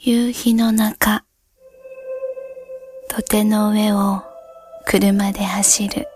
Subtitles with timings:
[0.00, 1.24] 夕日の中、
[3.08, 4.22] 土手の上を
[4.86, 6.06] 車で走る。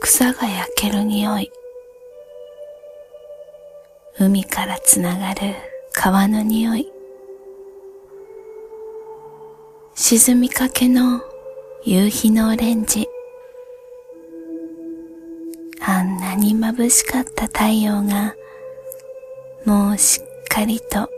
[0.00, 1.50] 草が焼ける匂い。
[4.20, 5.56] 海からつながる
[5.92, 6.88] 川の匂い。
[9.96, 11.20] 沈みかけの
[11.82, 13.08] 夕日のオレンジ。
[15.80, 18.36] あんなに眩しかった太陽が、
[19.66, 21.10] もうしっかりと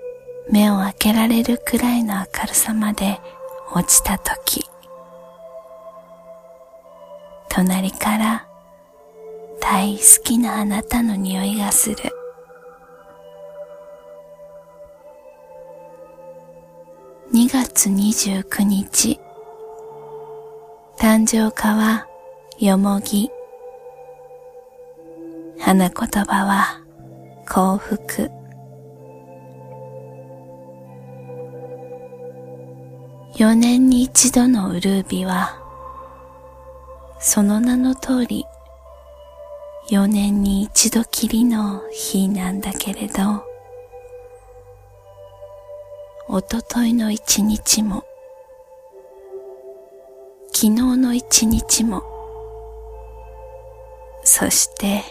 [0.50, 3.20] 目を開けられるくらいの明るさまで
[3.74, 4.64] 落ちたとき、
[7.50, 8.48] 隣から
[9.60, 11.96] 大好きなあなたの匂いがする。
[17.34, 19.20] 2月29日、
[20.98, 22.06] 誕生花は
[22.58, 23.28] よもぎ。
[25.60, 26.80] 花言葉は
[27.46, 28.35] 幸福。
[33.36, 35.60] 4年に一度のウルービは、
[37.20, 38.46] その名の通り、
[39.90, 43.44] 4年に一度きりの日なんだけれど、
[46.28, 48.04] おとといの一日も、
[50.54, 52.02] 昨日の一日も、
[54.24, 55.04] そして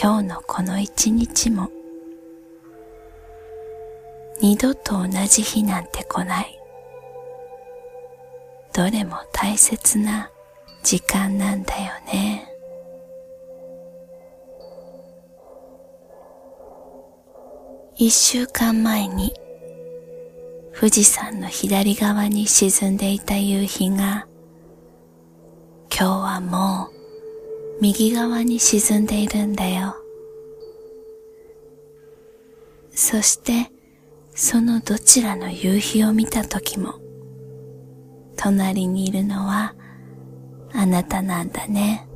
[0.00, 1.70] 今日のこの一日も、
[4.40, 6.59] 二度と同じ日なんて来ない。
[8.80, 10.30] どれも大切な
[10.82, 12.50] 時間なんだよね。
[17.94, 19.34] 一週間前に
[20.74, 24.26] 富士山の左側に沈んでいた夕日が、
[25.94, 26.88] 今日はも
[27.78, 29.94] う右側に沈んでいるんだよ。
[32.94, 33.70] そして、
[34.34, 37.09] そのどちらの夕日を見た時も、
[38.42, 39.74] 隣にいるのは
[40.72, 42.06] あなたなんだね。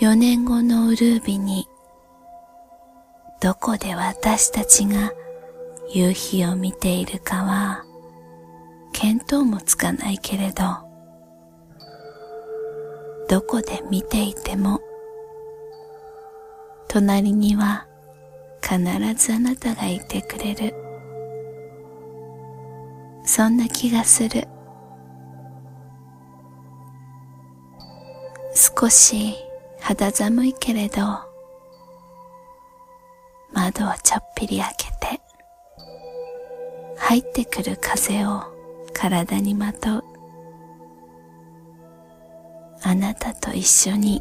[0.00, 1.68] 4年後のウルービに
[3.42, 5.12] どこで私たちが
[5.92, 7.84] 夕日を見ているかは
[8.94, 10.64] 見当もつかないけれど
[13.28, 14.80] どこで見ていても
[16.88, 17.86] 隣には
[18.62, 18.78] 必
[19.14, 20.81] ずあなたがいてくれる
[23.24, 24.46] そんな気がする。
[28.54, 29.34] 少し
[29.80, 31.02] 肌寒いけれど
[33.52, 35.20] 窓をちょっぴり開けて
[36.98, 38.42] 入ってくる風を
[38.92, 40.04] 体にまとう。
[42.84, 44.20] あなたと一緒に。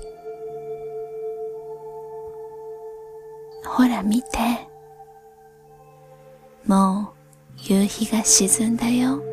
[3.65, 4.27] ほら見て。
[6.65, 7.20] もう
[7.63, 9.30] 夕日が沈んだよ。